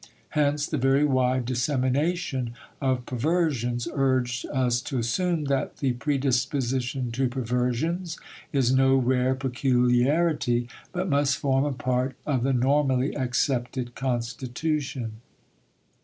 [0.29, 7.29] Hence, the very wide dissemination of perversions urged us to assume that the predisposition to
[7.29, 8.17] perversions
[8.51, 15.21] is no rare peculiarity but must form a part of the normally accepted constitution.